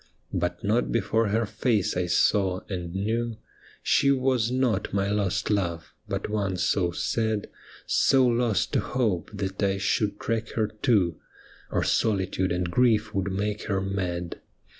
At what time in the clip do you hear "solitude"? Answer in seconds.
11.83-12.51